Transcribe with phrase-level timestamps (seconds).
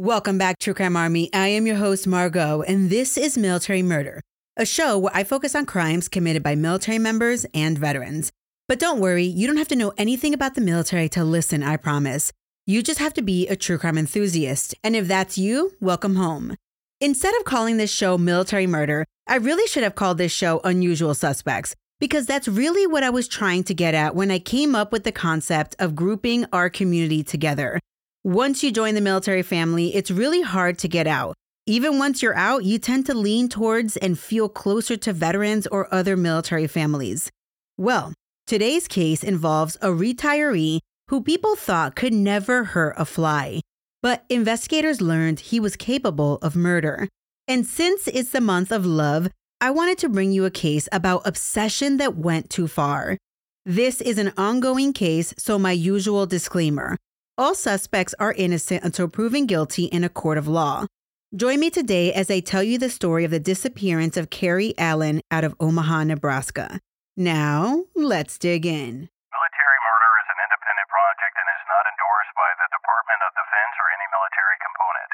[0.00, 1.28] Welcome back, True Crime Army.
[1.34, 4.20] I am your host, Margot, and this is Military Murder,
[4.56, 8.30] a show where I focus on crimes committed by military members and veterans.
[8.68, 11.78] But don't worry, you don't have to know anything about the military to listen, I
[11.78, 12.30] promise.
[12.64, 14.72] You just have to be a true crime enthusiast.
[14.84, 16.54] And if that's you, welcome home.
[17.00, 21.14] Instead of calling this show Military Murder, I really should have called this show Unusual
[21.14, 24.92] Suspects, because that's really what I was trying to get at when I came up
[24.92, 27.80] with the concept of grouping our community together.
[28.24, 31.34] Once you join the military family, it's really hard to get out.
[31.66, 35.92] Even once you're out, you tend to lean towards and feel closer to veterans or
[35.94, 37.30] other military families.
[37.76, 38.12] Well,
[38.46, 43.60] today's case involves a retiree who people thought could never hurt a fly.
[44.02, 47.08] But investigators learned he was capable of murder.
[47.46, 49.28] And since it's the month of love,
[49.60, 53.16] I wanted to bring you a case about obsession that went too far.
[53.64, 56.96] This is an ongoing case, so my usual disclaimer.
[57.38, 60.90] All suspects are innocent until proven guilty in a court of law.
[61.38, 65.22] Join me today as I tell you the story of the disappearance of Cari Allen
[65.30, 66.82] out of Omaha, Nebraska.
[67.14, 69.06] Now, let's dig in.
[69.30, 73.74] Military murder is an independent project and is not endorsed by the Department of Defense
[73.78, 75.10] or any military component.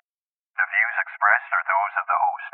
[0.56, 2.52] The views expressed are those of the host.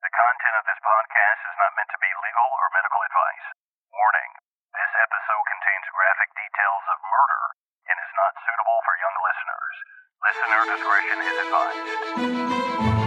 [0.00, 3.46] The content of this podcast is not meant to be legal or medical advice.
[3.92, 4.32] Warning
[4.72, 7.60] this episode contains graphic details of murder
[7.90, 9.76] and is not suitable for young listeners.
[10.22, 13.00] Listener discretion is advised.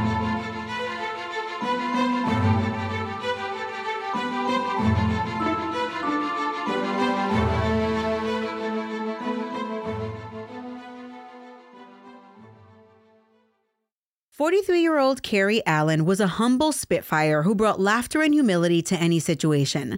[14.34, 18.98] 43 year old Cari Allen was a humble Spitfire who brought laughter and humility to
[19.00, 19.98] any situation.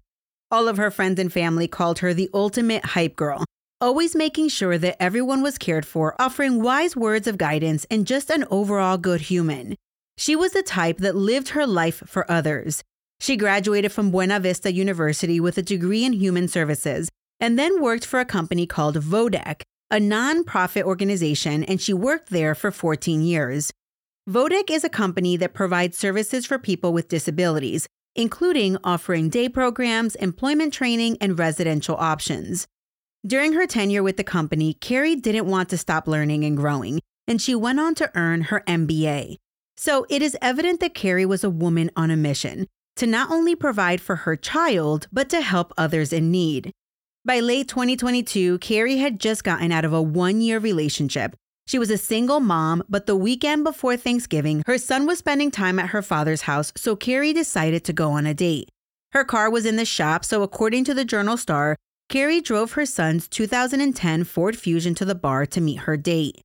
[0.51, 3.45] All of her friends and family called her the ultimate hype girl,
[3.81, 8.29] always making sure that everyone was cared for, offering wise words of guidance, and just
[8.29, 9.75] an overall good human.
[10.17, 12.83] She was the type that lived her life for others.
[13.19, 18.05] She graduated from Buena Vista University with a degree in human services and then worked
[18.05, 19.61] for a company called Vodec,
[19.91, 23.71] a nonprofit organization, and she worked there for 14 years.
[24.29, 30.15] Vodec is a company that provides services for people with disabilities, including offering day programs,
[30.15, 32.65] employment training, and residential options.
[33.25, 37.41] During her tenure with the company, Cari didn't want to stop learning and growing, and
[37.41, 39.37] she went on to earn her MBA.
[39.75, 43.55] So it is evident that Cari was a woman on a mission to not only
[43.55, 46.71] provide for her child, but to help others in need.
[47.25, 51.35] By late 2022, Cari had just gotten out of a one year relationship.
[51.65, 55.79] She was a single mom, but the weekend before Thanksgiving, her son was spending time
[55.79, 58.69] at her father's house, so Cari decided to go on a date.
[59.13, 61.75] Her car was in the shop, so according to the Journal Star,
[62.07, 66.39] Cari drove her son's 2010 Ford Fusion to the bar to meet her date.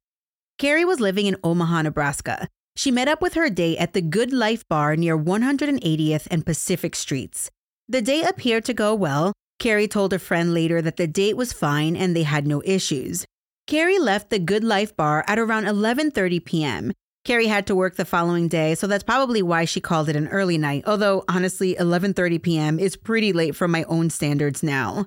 [0.58, 2.48] Cari was living in Omaha, Nebraska.
[2.76, 6.96] She met up with her date at the Good Life Bar near 180th and Pacific
[6.96, 7.50] Streets.
[7.88, 9.32] The date appeared to go well.
[9.58, 13.26] Cari told a friend later that the date was fine and they had no issues.
[13.66, 16.92] Cari left the Good Life Bar at around 11:30 p.m.
[17.26, 20.28] Cari had to work the following day, so that's probably why she called it an
[20.28, 20.84] early night.
[20.86, 22.78] Although honestly, 11:30 p.m.
[22.78, 25.04] is pretty late for my own standards now.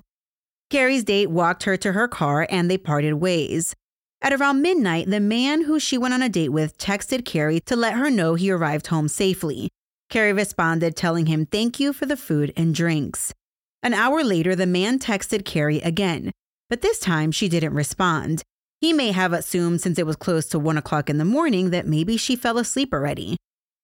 [0.70, 3.74] Cari's date walked her to her car and they parted ways.
[4.22, 7.76] At around midnight, the man who she went on a date with texted Cari to
[7.76, 9.68] let her know he arrived home safely.
[10.08, 13.34] Cari responded, telling him thank you for the food and drinks.
[13.82, 16.32] An hour later, the man texted Cari again,
[16.70, 18.42] but this time she didn't respond.
[18.80, 21.86] He may have assumed since it was close to one o'clock in the morning that
[21.86, 23.36] maybe she fell asleep already.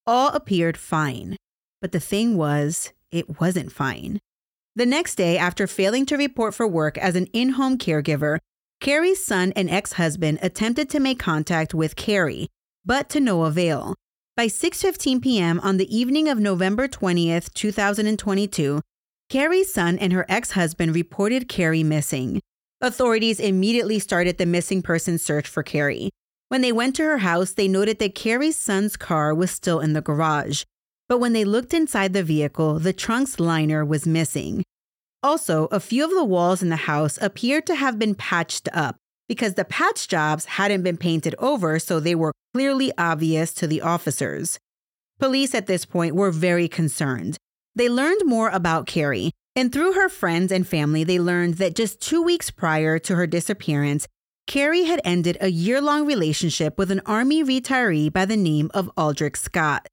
[0.07, 1.37] All appeared fine.
[1.83, 4.21] But the thing was, it wasn't fine.
[4.81, 8.39] The next day, after failing to report for work as an in home caregiver,
[8.81, 12.49] Cari's son and ex husband attempted to make contact with Cari,
[12.83, 13.95] but to no avail.
[14.39, 15.61] By 6:15 p.m.
[15.61, 18.81] on the evening of November 20th, 2022,
[19.29, 22.41] Cari's son and her ex-husband reported Cari missing.
[22.81, 26.09] Authorities immediately started the missing person search for Cari.
[26.49, 29.93] When they went to her house, they noted that Cari's son's car was still in
[29.93, 30.65] the garage.
[31.07, 34.65] But when they looked inside the vehicle, the trunk's liner was missing.
[35.23, 38.97] Also, a few of the walls in the house appeared to have been patched up
[39.29, 43.81] because the patch jobs hadn't been painted over, so they were clearly obvious to the
[43.81, 44.59] officers.
[45.19, 47.37] Police at this point were very concerned.
[47.75, 52.01] They learned more about Cari, and through her friends and family, they learned that just
[52.01, 54.07] two weeks prior to her disappearance,
[54.47, 58.91] Cari had ended a year long relationship with an Army retiree by the name of
[58.97, 59.87] Aldrick Scott.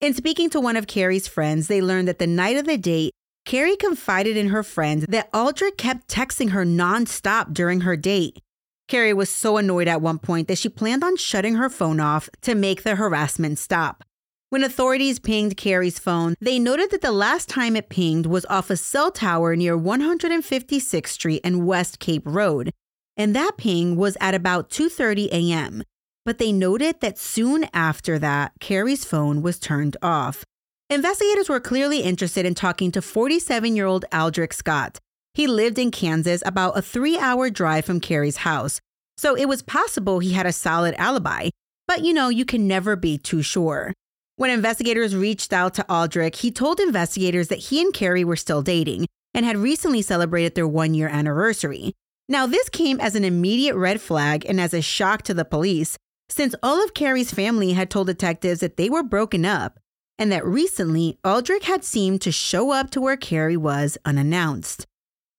[0.00, 3.14] In speaking to one of Cari's friends, they learned that the night of the date,
[3.44, 8.40] Cari confided in her friend that Aldrick kept texting her nonstop during her date.
[8.88, 12.28] Cari was so annoyed at one point that she planned on shutting her phone off
[12.42, 14.02] to make the harassment stop.
[14.48, 18.70] When authorities pinged Cari's phone, they noted that the last time it pinged was off
[18.70, 22.70] a cell tower near 156th Street and West Maple Road,
[23.16, 25.82] and that ping was at about 2:30 a.m.
[26.24, 30.44] But they noted that soon after that, Cari's phone was turned off.
[30.90, 34.98] Investigators were clearly interested in talking to 47-year-old Aldrick Scott.
[35.32, 38.80] He lived in Kansas, about a 3-hour drive from Cari's house.
[39.16, 41.48] So it was possible he had a solid alibi,
[41.88, 43.94] but you know, you can never be too sure.
[44.36, 48.60] When investigators reached out to Aldrick, he told investigators that he and Cari were still
[48.60, 51.94] dating and had recently celebrated their one year anniversary.
[52.28, 55.96] Now, this came as an immediate red flag and as a shock to the police,
[56.28, 59.78] since all of Cari's family had told detectives that they were broken up
[60.18, 64.86] and that recently Aldrick had seemed to show up to where Cari was unannounced.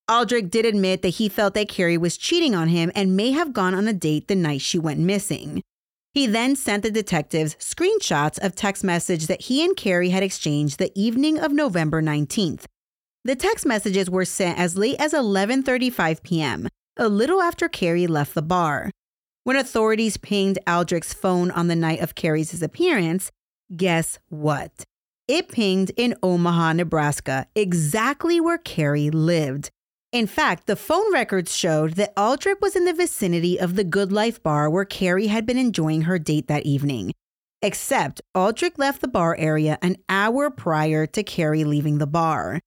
[0.09, 3.53] Aldrick did admit that he felt that Cari was cheating on him and may have
[3.53, 5.63] gone on a date the night she went missing.
[6.13, 10.77] He then sent the detectives screenshots of text message that he and Cari had exchanged
[10.77, 12.65] the evening of November 19th.
[13.25, 18.35] The text messages were sent as late as 11:35 p.m., a little after Cari left
[18.35, 18.91] the bar.
[19.43, 23.31] When authorities pinged Aldrick's phone on the night of Cari's disappearance,
[23.75, 24.85] guess what?
[25.27, 29.71] It pinged in Omaha, Nebraska, exactly where Cari lived.
[30.11, 34.11] In fact, the phone records showed that Aldrick was in the vicinity of the Good
[34.11, 37.11] Life bar where Cari had been enjoying her date that evening.
[37.61, 42.59] Except Aldrick left the bar area an hour prior to Cari leaving the bar.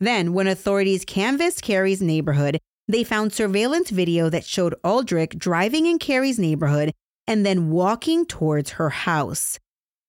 [0.00, 5.98] Then, when authorities canvassed Cari's neighborhood, they found surveillance video that showed Aldrick driving in
[5.98, 6.92] Cari's neighborhood
[7.26, 9.58] and then walking towards her house.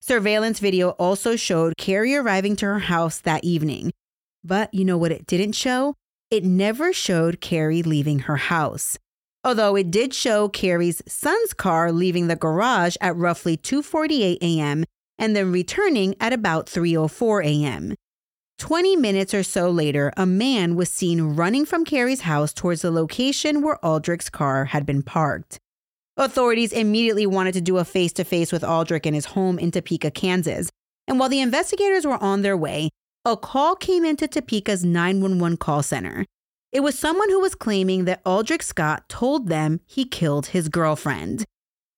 [0.02, 3.92] Surveillance video also showed Cari arriving to her house that evening.
[4.44, 5.96] But you know what it didn't show?
[6.32, 8.98] It never showed Cari leaving her house.
[9.44, 14.86] Although it did show Cari's son's car leaving the garage at roughly 2:48 a.m.
[15.18, 17.96] and then returning at about 3:04 a.m.
[18.58, 22.92] 20 minutes or so later, a man was seen running from Cari's house towards the
[22.92, 25.60] location where Aldrick's car had been parked.
[26.20, 29.72] Authorities immediately wanted to do a face to face with Aldrick in his home in
[29.72, 30.70] Topeka, Kansas.
[31.08, 32.90] And while the investigators were on their way,
[33.24, 36.26] a call came into Topeka's 911 call center.
[36.74, 41.46] It was someone who was claiming that Aldrick Scott told them he killed his girlfriend.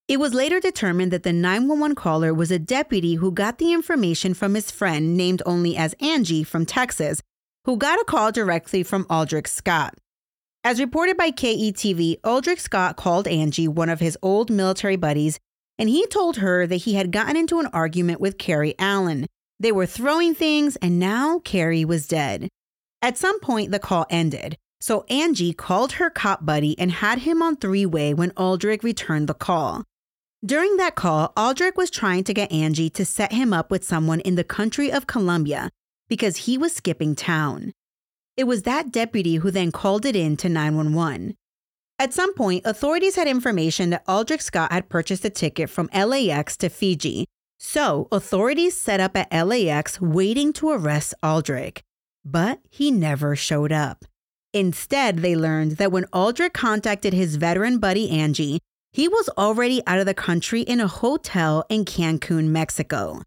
[0.08, 4.36] It was later determined that the 911 caller was a deputy who got the information
[4.36, 7.22] from his friend named only as Angie from Texas,
[7.66, 9.96] who got a call directly from Aldrick Scott.
[10.64, 15.40] As reported by KETV, Aldrick Scott called Angie, one of his old military buddies,
[15.80, 19.26] and he told her that he had gotten into an argument with Cari Allen.
[19.60, 22.48] They were throwing things, and now Cari was dead.
[23.02, 27.42] At some point, the call ended, so Angie called her cop buddy and had him
[27.42, 29.84] on three way when Aldrick returned the call.
[30.46, 34.20] During that call, Aldrick was trying to get Angie to set him up with someone
[34.20, 35.72] in the country of Colombia
[36.08, 37.74] because he was skipping town.
[38.38, 41.36] It was that deputy who then called it in to 911.
[42.00, 46.58] At some point, authorities had information that Aldrick Scott had purchased a ticket from LAX
[46.58, 47.28] to Fiji.
[47.60, 51.82] So, authorities set up at LAX waiting to arrest Aldrick.
[52.26, 54.06] But he never showed up.
[54.54, 58.60] Instead, they learned that when Aldrick contacted his veteran buddy Angie,
[58.92, 63.22] he was already out of the country in a hotel in Cancun, Mexico.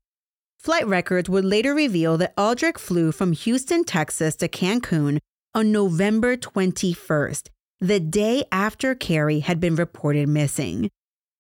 [0.65, 5.19] Flight records would later reveal that Aldrick flew from Houston, Texas to Cancun
[5.55, 7.51] on November 21st,
[7.83, 10.89] the day after Cari had been reported missing.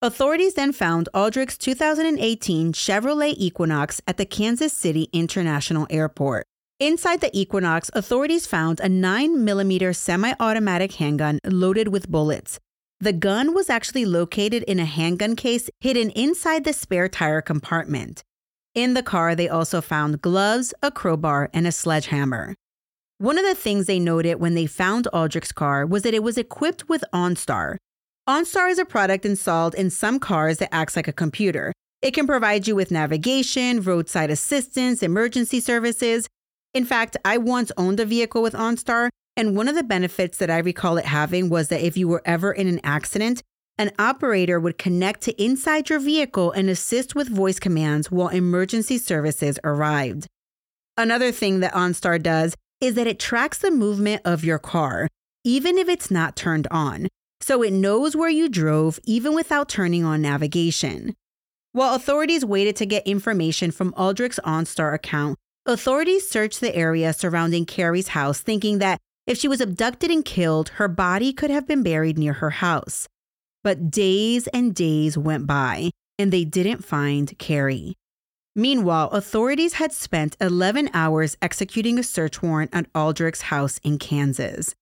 [0.03, 6.45] Authorities then found Aldrick's 2018 Chevrolet Equinox at the Kansas City International Airport.
[6.79, 12.61] Inside the Equinox, authorities found a 9mm semi automatic handgun loaded with bullets,
[13.01, 18.23] the gun was actually located in a handgun case hidden inside the spare tire compartment.
[18.75, 22.57] In the car, they also found gloves, a crowbar, and a sledgehammer.
[23.19, 26.37] One of the things they noted when they found Aldrick's car was that it was
[26.37, 27.77] equipped with OnStar.
[28.29, 31.73] OnStar is a product installed in some cars that acts like a computer.
[32.03, 36.27] It can provide you with navigation, roadside assistance, emergency services.
[36.75, 40.51] In fact, I once owned a vehicle with OnStar, and one of the benefits that
[40.51, 43.41] I recall it having was that if you were ever in an accident,
[43.77, 48.99] an operator would connect to inside your vehicle and assist with voice commands while emergency
[48.99, 50.27] services arrived.
[50.97, 55.09] Another thing that OnStar does is that it tracks the movement of your car,
[55.43, 57.09] even if it's not turned on,
[57.41, 61.15] so it knows where you drove even without turning on navigation.
[61.73, 67.67] While authorities waited to get information from Aldrick's OnStar account, authorities searched the area surrounding
[67.67, 71.83] Cari's house thinking that if she was abducted and killed, her body could have been
[71.83, 73.09] buried near her house.
[73.65, 77.95] But days and days went by, and they didn't find Cari.
[78.55, 84.75] Meanwhile, authorities had spent 11 hours executing a search warrant at Aldrick's house in Kansas.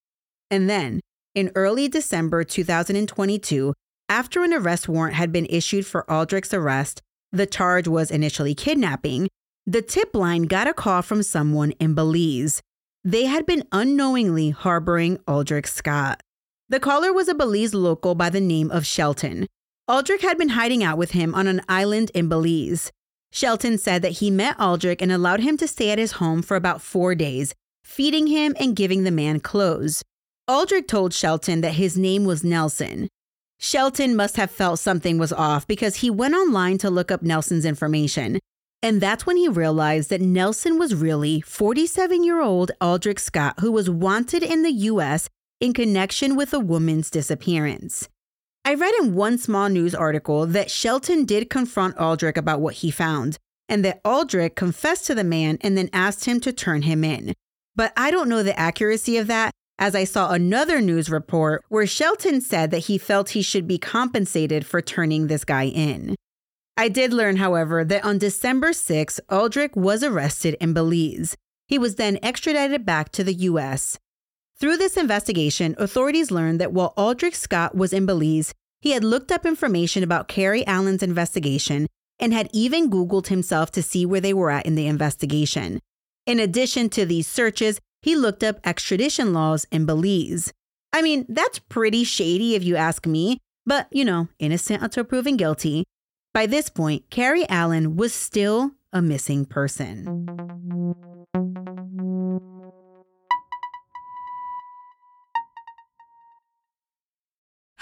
[0.50, 1.00] And then,
[1.34, 3.72] in early December 2022,
[4.10, 9.28] after an arrest warrant had been issued for Aldrick's arrest, the charge was initially kidnapping,
[9.66, 12.60] the tip line got a call from someone in Belize.
[13.04, 16.20] They had been unknowingly harboring Aldrick Scott.
[16.72, 19.46] The caller was a Belize local by the name of Shelton.
[19.90, 22.90] Aldrick had been hiding out with him on an island in Belize.
[23.30, 26.56] Shelton said that he met Aldrick and allowed him to stay at his home for
[26.56, 30.02] about four days, feeding him and giving the man clothes.
[30.48, 33.10] Aldrick told Shelton that his name was Nelson.
[33.58, 37.66] Shelton must have felt something was off because he went online to look up Nelson's
[37.66, 38.38] information.
[38.82, 43.70] And that's when he realized that Nelson was really 47 year old Aldrick Scott, who
[43.70, 45.28] was wanted in the US
[45.62, 48.09] in connection with a woman's disappearance.
[48.64, 52.90] I read in one small news article that Shelton did confront Aldrick about what he
[52.90, 53.38] found,
[53.69, 57.33] and that Aldrick confessed to the man and then asked him to turn him in.
[57.76, 61.87] But I don't know the accuracy of that, as I saw another news report where
[61.87, 66.16] Shelton said that he felt he should be compensated for turning this guy in.
[66.76, 71.37] I did learn, however, that on December 6, Aldrick was arrested in Belize.
[71.69, 73.97] He was then extradited back to the U.S.
[74.62, 79.33] Through this investigation, authorities learned that while Aldrick Scott was in Belize, he had looked
[79.33, 81.88] up information about Cari Allen's investigation
[82.21, 85.81] and had even Googled himself to see where they were at in the investigation.
[86.26, 90.52] In addition to these searches, he looked up extradition laws in Belize.
[90.92, 95.37] I mean, that's pretty shady if you ask me, but you know, innocent until proven
[95.37, 95.83] guilty.
[96.33, 101.12] By this point, Cari Allen was still a missing person.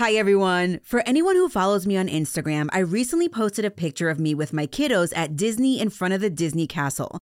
[0.01, 0.81] Hi, everyone.
[0.83, 4.55] For anyone who follows me on Instagram, I recently posted a picture of me with
[4.55, 7.19] my kiddos at Disney in front of the Disney castle.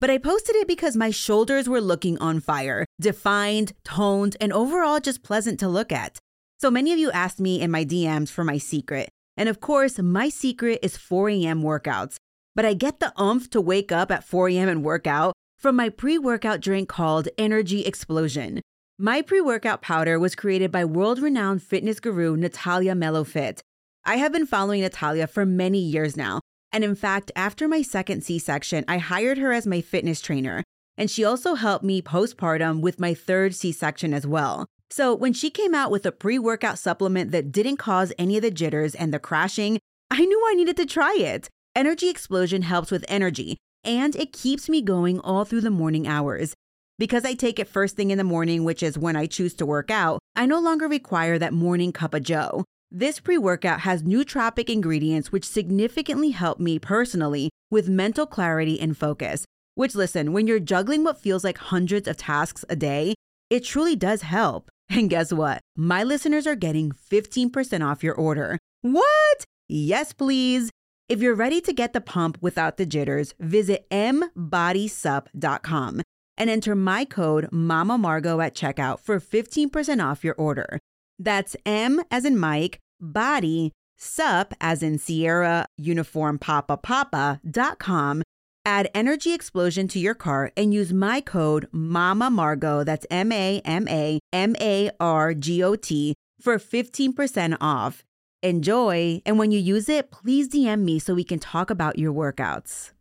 [0.00, 4.98] But I posted it because my shoulders were looking on fire, defined, toned, and overall
[4.98, 6.16] just pleasant to look at.
[6.58, 9.10] So many of you asked me in my DMs for my secret.
[9.36, 11.62] And of course, my secret is 4 a.m.
[11.62, 12.16] workouts.
[12.54, 14.70] But I get the umph to wake up at 4 a.m.
[14.70, 18.62] and work out from my pre workout drink called Energy Explosion.
[18.98, 23.60] My pre workout powder was created by world renowned fitness guru Natalia Melofit.
[24.04, 26.40] I have been following Natalia for many years now,
[26.72, 30.62] and in fact, after my second C section, I hired her as my fitness trainer.
[30.98, 34.66] And she also helped me postpartum with my third C section as well.
[34.90, 38.42] So when she came out with a pre workout supplement that didn't cause any of
[38.42, 39.78] the jitters and the crashing,
[40.10, 41.48] I knew I needed to try it.
[41.74, 46.52] Energy Explosion helps with energy, and it keeps me going all through the morning hours.
[46.98, 49.66] Because I take it first thing in the morning, which is when I choose to
[49.66, 52.64] work out, I no longer require that morning cup of joe.
[52.90, 58.94] This pre workout has nootropic ingredients which significantly help me personally with mental clarity and
[58.96, 59.46] focus.
[59.74, 63.14] Which, listen, when you're juggling what feels like hundreds of tasks a day,
[63.48, 64.68] it truly does help.
[64.90, 65.62] And guess what?
[65.74, 68.58] My listeners are getting 15% off your order.
[68.82, 69.44] What?
[69.66, 70.68] Yes, please.
[71.08, 76.02] If you're ready to get the pump without the jitters, visit mbodysup.com
[76.42, 80.80] and enter my code Mama Margot at checkout for 15% off your order.
[81.16, 88.24] That's M as in Mike, body, sup as in Sierra, uniform papa papa dot com.
[88.64, 93.62] Add Energy Explosion to your cart and use my code Mama Margot, that's M A
[93.64, 98.02] M A M A R G O T, for 15% off.
[98.42, 102.12] Enjoy, and when you use it, please DM me so we can talk about your
[102.12, 102.91] workouts.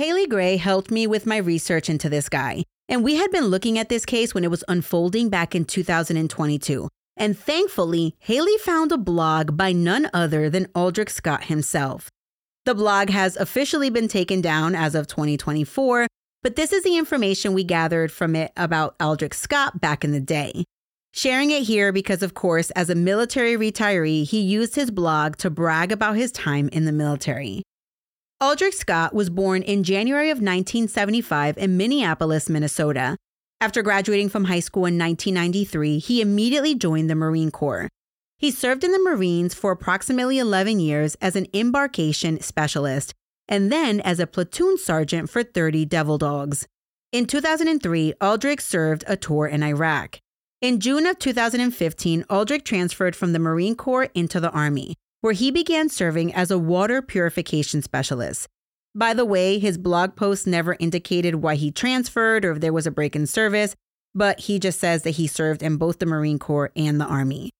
[0.00, 2.64] Haley Gray helped me with my research into this guy.
[2.88, 6.88] And we had been looking at this case when it was unfolding back in 2022.
[7.18, 12.08] And thankfully, Haley found a blog by none other than Aldrick Scott himself.
[12.64, 16.06] The blog has officially been taken down as of 2024,
[16.42, 20.18] but this is the information we gathered from it about Aldrick Scott back in the
[20.18, 20.64] day.
[21.12, 25.50] Sharing it here because, of course, as a military retiree, he used his blog to
[25.50, 27.64] brag about his time in the military.
[28.42, 33.18] Aldrick Scott was born in January of 1975 in Minneapolis, Minnesota.
[33.60, 37.90] After graduating from high school in 1993, he immediately joined the Marine Corps.
[38.38, 43.12] He served in the Marines for approximately 11 years as an embarkation specialist
[43.46, 46.66] and then as a platoon sergeant for 30 Devil Dogs.
[47.12, 50.18] In 2003, Aldrick served a tour in Iraq.
[50.62, 55.50] In June of 2015, Aldrick transferred from the Marine Corps into the Army where he
[55.50, 58.48] began serving as a water purification specialist.
[58.94, 62.86] By the way, his blog post never indicated why he transferred or if there was
[62.86, 63.76] a break in service,
[64.14, 67.50] but he just says that he served in both the Marine Corps and the Army.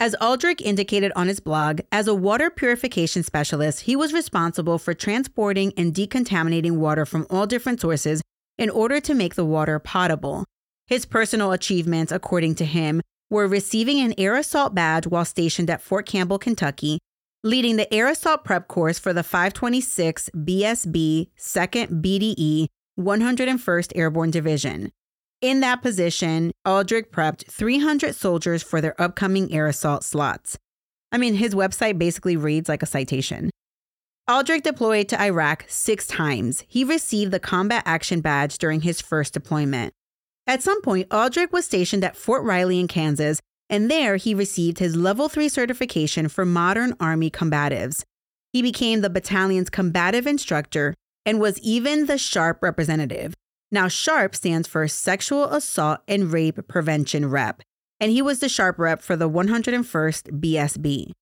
[0.00, 4.94] As Aldrick indicated on his blog, as a water purification specialist, he was responsible for
[4.94, 8.20] transporting and decontaminating water from all different sources
[8.58, 10.44] in order to make the water potable.
[10.88, 13.00] His personal achievements, according to him,
[13.32, 17.00] were receiving an air assault badge while stationed at Fort Campbell, Kentucky,
[17.42, 24.92] leading the air assault prep course for the 526 BSB 2nd BDE 101st Airborne Division,
[25.42, 30.56] in that position, Aldrick prepped 300 soldiers for their upcoming air assault slots.
[31.10, 33.50] I mean, his website basically reads like a citation.
[34.30, 36.62] Aldrick deployed to Iraq six times.
[36.68, 39.92] He received the Combat Action Badge during his first deployment.
[40.46, 44.78] At some point, Aldrick was stationed at Fort Riley in Kansas, and there he received
[44.78, 48.02] his Level 3 certification for modern Army combatives.
[48.52, 50.94] He became the battalion's combative instructor
[51.24, 53.34] and was even the SHARP representative,
[53.72, 57.62] now, SHARP stands for Sexual Assault and Rape Prevention Rep,
[57.98, 61.12] and he was the SHARP rep for the 101st BSB.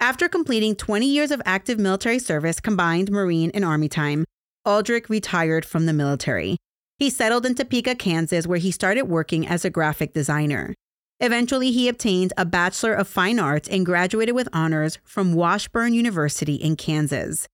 [0.00, 4.24] After completing 20 years of active military service, combined Marine and Army time,
[4.66, 6.56] Aldrick retired from the military.
[7.02, 10.72] He settled in Topeka, Kansas, where he started working as a graphic designer.
[11.18, 16.54] Eventually, he obtained a Bachelor of Fine Arts and graduated with honors from Washburn University
[16.54, 17.48] in Kansas.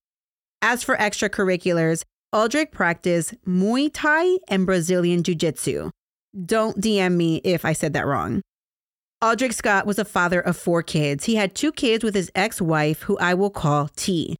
[0.61, 5.89] As for extracurriculars, Aldrick practiced Muay Thai and Brazilian Jiu Jitsu.
[6.45, 8.41] Don't DM me if I said that wrong.
[9.19, 11.25] Aldrick Scott was a father of four kids.
[11.25, 14.35] He had two kids with his ex wife, who I will call T.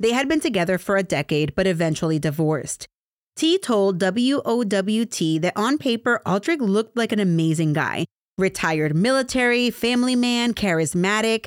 [0.00, 2.88] They had been together for a decade, but eventually divorced.
[3.36, 10.16] T told WOWT that on paper, Aldrick looked like an amazing guy retired military, family
[10.16, 11.46] man, charismatic.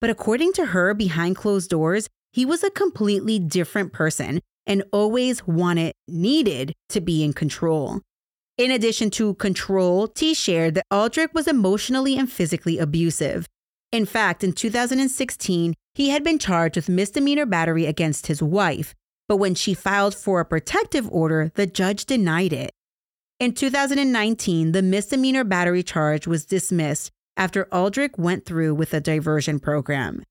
[0.00, 5.46] But according to her, behind closed doors, he was a completely different person and always
[5.46, 8.00] wanted, needed to be in control.
[8.56, 13.46] In addition to control, T shared that Aldrick was emotionally and physically abusive.
[13.90, 18.94] In fact, in 2016, he had been charged with misdemeanor battery against his wife,
[19.28, 22.70] but when she filed for a protective order, the judge denied it.
[23.38, 29.60] In 2019, the misdemeanor battery charge was dismissed after Aldrick went through with a diversion
[29.60, 30.24] program.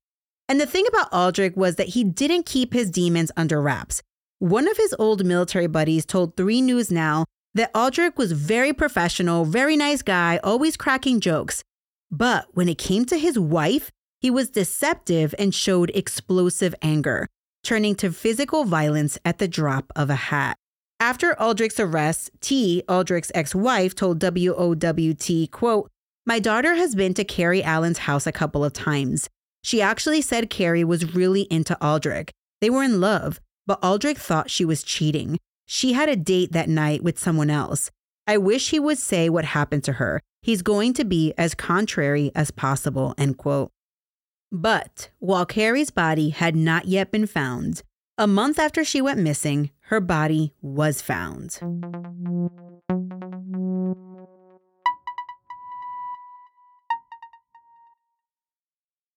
[0.48, 4.02] And the thing about Aldrick was that he didn't keep his demons under wraps.
[4.40, 9.44] One of his old military buddies told 3 News Now that Aldrich was very professional,
[9.44, 11.62] very nice guy, always cracking jokes.
[12.10, 17.26] But when it came to his wife, he was deceptive and showed explosive anger,
[17.68, 20.56] turning to physical violence at the drop of a hat.
[20.98, 25.90] After Aldrick's arrest, T, Aldrick's ex-wife, told WOWT, quote,
[26.26, 29.28] My daughter has been to Cari Allen's house a couple of times.
[29.62, 32.30] She actually said Cari was really into Aldrick.
[32.60, 35.38] They were in love but Aldrick thought she was cheating.
[35.66, 37.90] She had a date that night with someone else.
[38.26, 40.22] I wish he would say what happened to her.
[40.40, 43.70] He's going to be as contrary as possible, end quote.
[44.50, 47.82] But while Cari's body had not yet been found,
[48.16, 51.58] a month after she went missing, her body was found.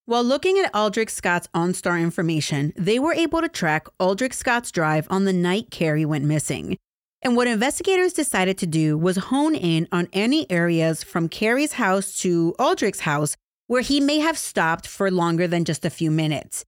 [0.06, 5.08] While looking at Aldrick Scott's OnStar information, they were able to track Aldrick Scott's drive
[5.10, 6.78] on the night Cari went missing.
[7.22, 12.17] And what investigators decided to do was hone in on any areas from Cari's house
[12.17, 13.38] to Aldrick's house
[13.72, 16.66] where he may have stopped for longer than just a few minutes.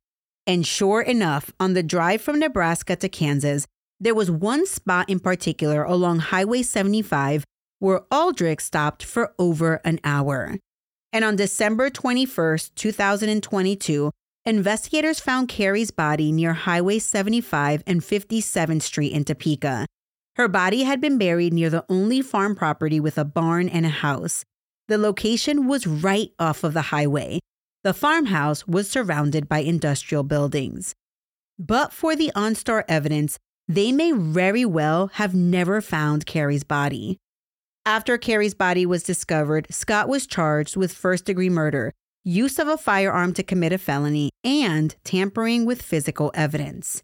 [0.48, 3.68] And sure enough, on the drive from Nebraska to Kansas,
[4.00, 7.44] there was one spot in particular along Highway 75
[7.80, 10.56] where Aldrick stopped for over an hour.
[11.12, 14.10] And on December 21st, 2022,
[14.46, 19.88] investigators found Cari's body near Highway 75 and 57th Street in Topeka.
[20.38, 23.90] Her body had been buried near the only farm property with a barn and a
[23.90, 24.46] house.
[24.88, 27.40] The location was right off of the highway.
[27.84, 30.94] The farmhouse was surrounded by industrial buildings.
[31.58, 37.18] But for the OnStar evidence, they may very well have never found Cari's body.
[37.86, 41.94] After Cari's body was discovered, Scott was charged with first degree murder,
[42.24, 47.04] use of a firearm to commit a felony, and tampering with physical evidence.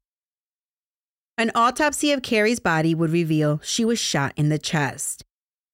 [1.38, 5.24] An autopsy of Cari's body would reveal she was shot in the chest.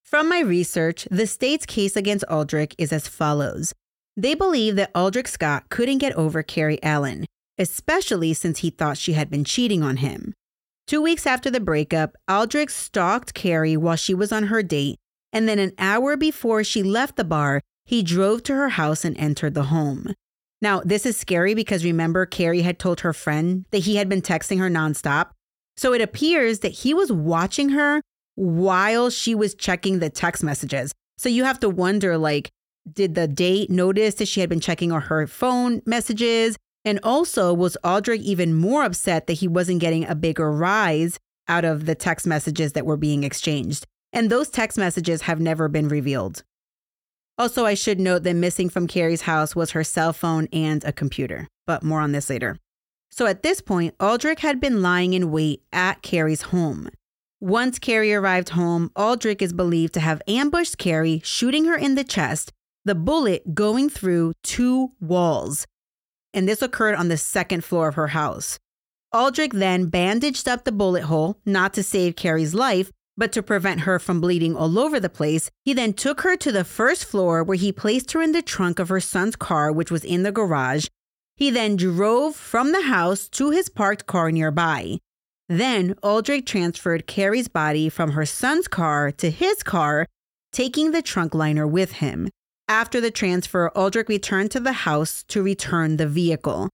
[0.06, 3.74] From my research, the state's case against Aldrick is as follows.
[4.16, 7.26] They believe that Aldrick Scott couldn't get over Cari Allen,
[7.58, 10.32] especially since he thought she had been cheating on him.
[10.86, 14.96] Two weeks after the breakup, Aldrick stalked Cari while she was on her date,
[15.32, 19.18] and then an hour before she left the bar, he drove to her house and
[19.18, 20.14] entered the home.
[20.62, 24.22] Now, this is scary because remember, Cari had told her friend that he had been
[24.22, 25.30] texting her nonstop.
[25.76, 28.02] So it appears that he was watching her
[28.36, 30.92] while she was checking the text messages.
[31.18, 32.50] So you have to wonder, like,
[32.90, 36.56] did the date notice that she had been checking on her phone messages?
[36.84, 41.18] And also, was Aldrick even more upset that he wasn't getting a bigger rise
[41.48, 43.86] out of the text messages that were being exchanged?
[44.12, 46.44] And those text messages have never been revealed.
[47.38, 50.92] Also, I should note that missing from Cari's house was her cell phone and a
[50.92, 52.56] computer, but more on this later.
[53.10, 56.88] So at this point, Aldrick had been lying in wait at Cari's home.
[57.40, 62.04] Once Cari arrived home, Aldrick is believed to have ambushed Cari, shooting her in the
[62.04, 62.50] chest,
[62.86, 65.66] the bullet going through two walls.
[66.32, 68.58] And this occurred on the second floor of her house.
[69.14, 73.80] Aldrick then bandaged up the bullet hole, not to save Cari's life, but to prevent
[73.80, 77.44] her from bleeding all over the place, he then took her to the first floor
[77.44, 80.32] where he placed her in the trunk of her son's car, which was in the
[80.32, 80.86] garage.
[81.34, 85.00] He then drove from the house to his parked car nearby.
[85.48, 90.06] Then Aldrick transferred Cari's body from her son's car to his car,
[90.52, 92.28] taking the trunk liner with him.
[92.68, 96.68] After the transfer, Aldrick returned to the house to return the vehicle.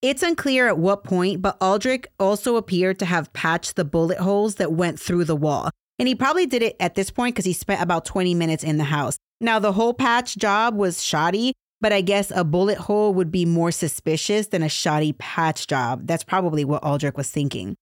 [0.00, 4.54] It's unclear at what point, but Aldrick also appeared to have patched the bullet holes
[4.54, 5.70] that went through the wall.
[5.98, 8.78] And he probably did it at this point because he spent about 20 minutes in
[8.78, 9.18] the house.
[9.40, 13.44] Now, the whole patch job was shoddy, but I guess a bullet hole would be
[13.44, 16.06] more suspicious than a shoddy patch job.
[16.06, 17.76] That's probably what Aldrick was thinking.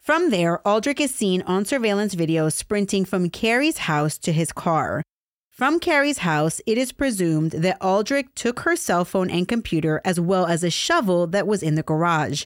[0.00, 5.02] From there, Aldrick is seen on surveillance video sprinting from Cari's house to his car.
[5.50, 10.18] From Cari's house, it is presumed that Aldrick took her cell phone and computer as
[10.18, 12.44] well as a shovel that was in the garage.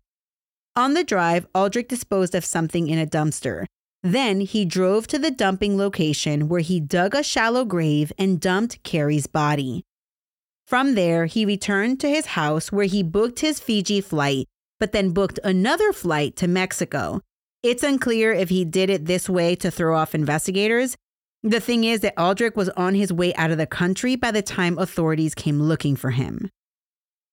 [0.75, 3.67] On the drive, Aldrick disposed of something in a dumpster.
[4.03, 8.83] Then he drove to the dumping location where he dug a shallow grave and dumped
[8.83, 9.85] Cari's body.
[10.67, 14.47] From there, he returned to his house where he booked his Fiji flight,
[14.81, 17.21] but then booked another flight to Mexico.
[17.65, 20.99] It's unclear if he did it this way to throw off investigators,
[21.43, 24.43] the thing is that Aldrick was on his way out of the country by the
[24.43, 26.51] time authorities came looking for him.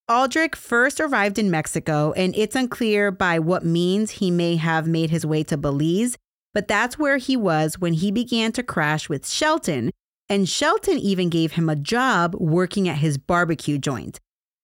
[0.10, 5.10] Aldrick first arrived in Mexico, and it's unclear by what means he may have made
[5.10, 6.15] his way to Belize,
[6.54, 9.91] but that's where he was when he began to crash with Shelton,
[10.30, 14.17] and Shelton even gave him a job working at his barbecue joint.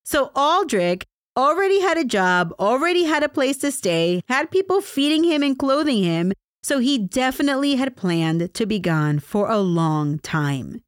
[0.06, 1.04] So Aldrick
[1.38, 5.58] already had a job, already had a place to stay, had people feeding him and
[5.58, 10.82] clothing him, so he definitely had planned to be gone for a long time.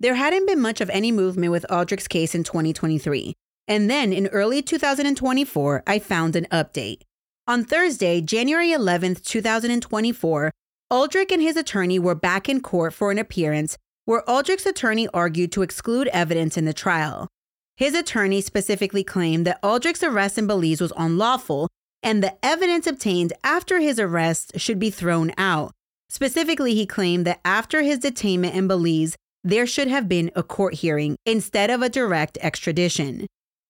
[0.00, 3.34] There hadn't been much of any movement with Aldrick's case in 2023.
[3.68, 7.02] And then in early 2024, I found an update.
[7.46, 10.50] On Thursday, January 11th, 2024,
[10.92, 15.52] Aldrick and his attorney were back in court for an appearance where Aldrick's attorney argued
[15.52, 17.28] to exclude evidence in the trial.
[17.76, 21.68] His attorney specifically claimed that Aldrick's arrest in Belize was unlawful
[22.02, 25.72] and the evidence obtained after his arrest should be thrown out.
[26.08, 30.74] Specifically, he claimed that after his detainment in Belize, there should have been a court
[30.74, 33.26] hearing instead of a direct extradition.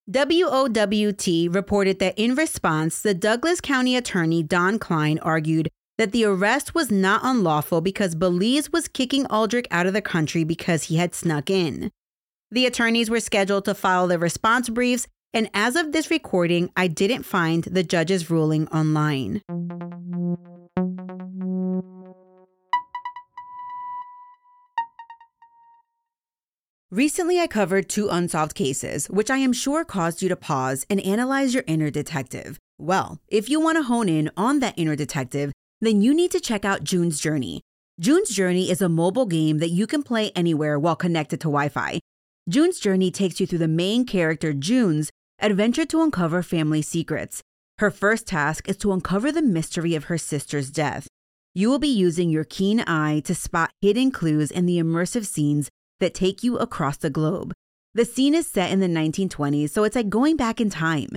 [0.07, 6.75] WOWT reported that in response, the Douglas County Attorney Don Kleine argued that the arrest
[6.75, 11.15] was not unlawful because Belize was kicking Aldrick out of the country because he had
[11.15, 11.91] snuck in.
[12.51, 15.07] The attorneys were scheduled to file their response briefs
[15.37, 19.43] and as of this recording, I didn't find the judge's ruling online.
[26.91, 31.01] Recently, I covered two unsolved cases, which I am sure caused you to pause and
[31.03, 32.59] analyze your inner detective.
[32.79, 36.41] Well, if you want to hone in on that inner detective, then you need to
[36.41, 37.61] check out June's Journey.
[38.01, 41.69] June's Journey is a mobile game that you can play anywhere while connected to Wi
[41.69, 42.01] Fi.
[42.49, 47.43] June's Journey takes you through the main character, June's, adventure to uncover family secrets.
[47.79, 51.09] Her first task is to uncover the mystery of her sister's death.
[51.55, 55.71] You will be using your keen eye to spot hidden clues in the immersive scenes
[55.99, 57.53] that take you across the globe.
[57.95, 61.09] The scene is set in the 1920s, so it's like going back in time.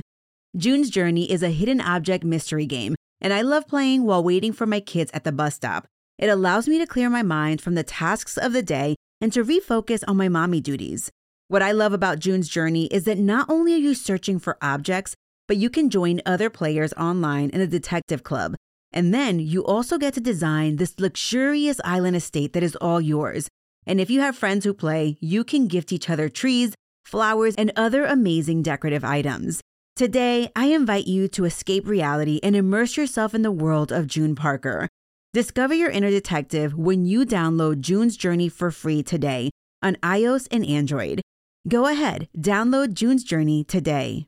[0.57, 4.65] June's Journey is a hidden object mystery game, and I love playing while waiting for
[4.65, 5.85] my kids at the bus stop.
[6.17, 9.45] It allows me to clear my mind from the tasks of the day and to
[9.45, 11.11] refocus on my mommy duties.
[11.49, 15.15] What I love about June's journey is that not only are you searching for objects,
[15.47, 18.53] but you can join other players online in a detective club.
[18.93, 23.47] And then you also get to design this luxurious island estate that is all yours.
[23.88, 27.71] And if you have friends who play, you can gift each other trees, flowers, and
[27.75, 29.59] other amazing decorative items.
[29.95, 34.35] Today, I invite you to escape reality and immerse yourself in the world of June
[34.35, 34.88] Parker.
[35.33, 39.49] Discover your inner detective when you download June's Journey for free today
[39.81, 41.21] on iOS and Android.
[41.67, 44.28] Go ahead, download June's Journey today.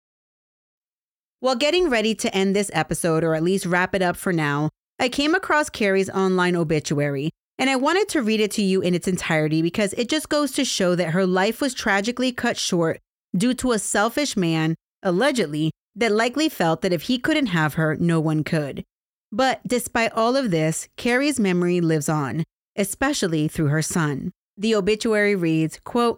[1.39, 4.70] While getting ready to end this episode, or at least wrap it up for now,
[5.00, 8.96] I came across Cari's online obituary, And I wanted to read it to you in
[8.96, 13.00] its entirety because it just goes to show that her life was tragically cut short
[13.38, 17.96] due to a selfish man, allegedly, that likely felt that if he couldn't have her,
[17.96, 18.84] no one could.
[19.32, 22.44] But despite all of this, Cari's memory lives on,
[22.76, 24.32] especially through her son.
[24.58, 26.17] The obituary reads, quote,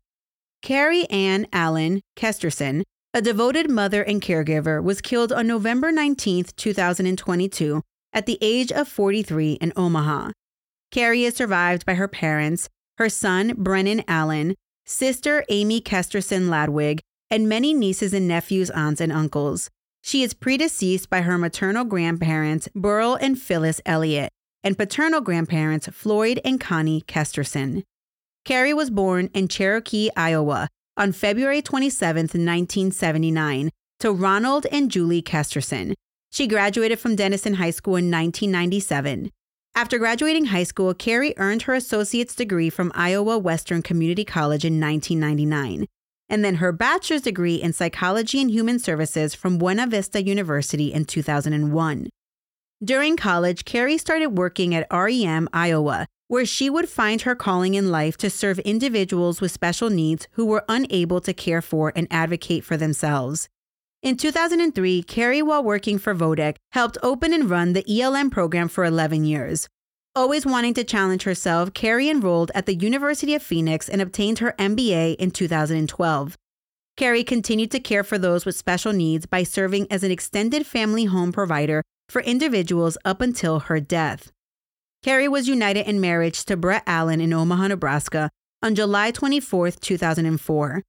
[0.64, 7.82] Cari Ann Allen Kesterson, a devoted mother and caregiver, was killed on November 19, 2022,
[8.14, 10.32] at the age of 43 in Omaha.
[10.90, 17.50] Cari is survived by her parents, her son, Brennan Allen, sister, Amy Kesterson Ladwig, and
[17.50, 19.70] many nieces and nephews, aunts, and uncles.
[20.02, 24.32] She is predeceased by her maternal grandparents, Burl and Phyllis Elliott,
[24.64, 27.84] and paternal grandparents, Floyd and Connie Kesterson.
[28.46, 35.94] Cari was born in Cherokee, Iowa, on February 27, 1979, to Ronald and Julie Kesterson.
[36.32, 39.30] She graduated from Denison High School in 1997.
[39.76, 44.80] After graduating high school, Cari earned her associate's degree from Iowa Western Community College in
[44.80, 45.88] 1999
[46.34, 51.06] and then her bachelor's degree in psychology and human services from Buena Vista University in
[51.06, 52.10] 2001.
[52.84, 57.92] During college, Cari started working at REM Iowa, where she would find her calling in
[57.92, 62.64] life to serve individuals with special needs who were unable to care for and advocate
[62.64, 63.48] for themselves.
[64.02, 68.84] In 2003, Cari, while working for Vodec, helped open and run the ELM program for
[68.84, 69.70] 11 years.
[70.16, 74.56] Always wanting to challenge herself, Cari enrolled at the University of Phoenix and obtained her
[74.58, 76.36] MBA in 2012.
[76.98, 81.06] Cari continued to care for those with special needs by serving as an extended family
[81.06, 84.32] home provider for individuals up until her death.
[85.04, 88.30] Cari was united in marriage to Brett Allen in Omaha, Nebraska
[88.62, 90.82] on July 24, 2004.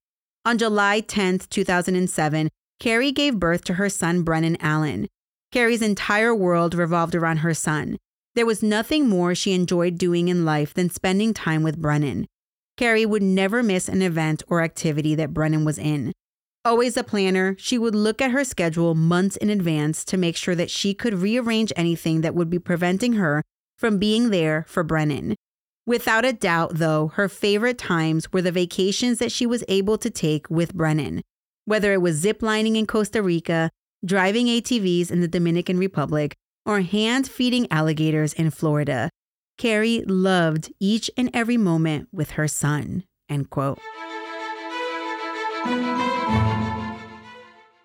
[0.45, 2.49] On July 10, 2007,
[2.79, 5.09] Cari gave birth to her son, Brennan Allen.
[5.51, 7.97] Cari's entire world revolved around her son.
[8.37, 12.27] There was nothing more she enjoyed doing in life than spending time with Brennan.
[12.77, 16.13] Cari would never miss an event or activity that Brennan was in.
[16.65, 20.55] Always a planner, she would look at her schedule months in advance to make sure
[20.55, 23.43] that she could rearrange anything that would be preventing her
[23.85, 25.35] from being there for Brennan.
[25.85, 30.09] Without a doubt, though, her favorite times were the vacations that she was able to
[30.09, 31.21] take with Brennan,
[31.67, 33.69] whether it was ziplining in Costa Rica,
[34.03, 39.11] driving ATVs in the Dominican Republic, or hand feeding alligators in Florida.
[39.59, 43.05] Cari loved each and every moment with her son.
[43.29, 43.79] End quote.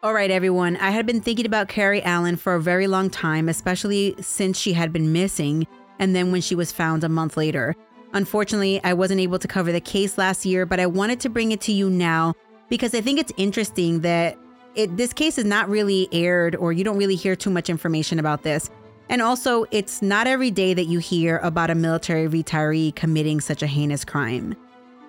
[0.01, 0.77] All right, everyone.
[0.77, 4.71] I had been thinking about Cari Allen for a very long time, especially since she
[4.71, 5.67] had been missing
[5.99, 7.75] and then when she was found a month later.
[8.13, 11.51] Unfortunately, I wasn't able to cover the case last year, but I wanted to bring
[11.51, 12.33] it to you now
[12.69, 14.37] because I think it's interesting that
[14.75, 18.17] it, this case is not really aired or you don't really hear too much information
[18.19, 18.69] about this.
[19.09, 23.63] And also, it's not every day that you hear about a military retiree committing such
[23.63, 24.55] a heinous crime.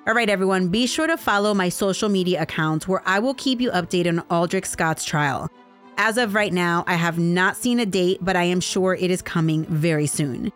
[0.06, 3.60] All right, everyone, be sure to follow my social media accounts where I will keep
[3.60, 5.50] you updated on Aldrick Scott's trial.
[5.98, 9.10] As of right now, I have not seen a date, but I am sure it
[9.10, 10.50] is coming very soon.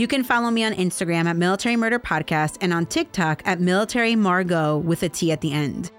[0.00, 4.16] You can follow me on Instagram at Military Murder Podcast and on TikTok at Military
[4.16, 5.90] Margot with a T at the end.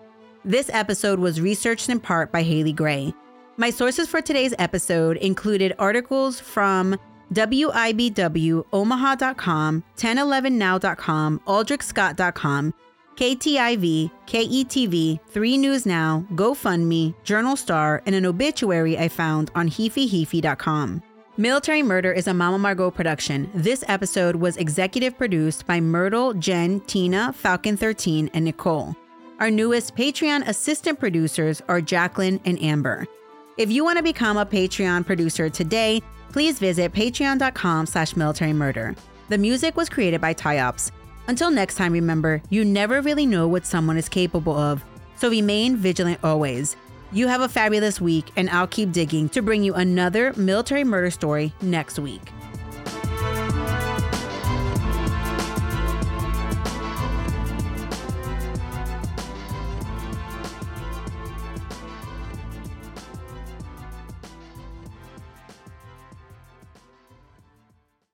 [0.44, 3.14] This episode was researched in part by Haley Gray.
[3.58, 6.98] My sources for today's episode included articles from
[7.32, 12.74] WIBW, Omaha.com, 1011now.com, AldrickScott.com,
[13.18, 21.04] KTIV, KETV, 3 News Now, GoFundMe, Journal Star, and an obituary I found on HeafeyHeafey.com.
[21.38, 23.50] Military Murder is a Mama Margot production.
[23.54, 28.94] This episode was executive produced by Myrtle, Jen, Tina, Falcon 13, and Nicole.
[29.40, 33.08] Our newest Patreon assistant producers are Jacqueline and Amber.
[33.56, 36.02] If you want to become a Patreon producer today,
[36.34, 38.94] please visit patreon.com slash military murder.
[39.30, 40.92] The music was created by Tyops.
[41.28, 44.84] Until next time, remember, you never really know what someone is capable of,
[45.16, 46.76] so remain vigilant always.
[47.14, 51.12] You have a fabulous week, and I'll keep digging to bring you another military murder
[51.12, 52.22] story next week.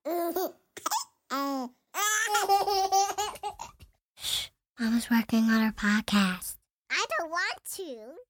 [4.79, 6.55] Mama's working on her podcast.
[6.89, 8.26] I don't want to.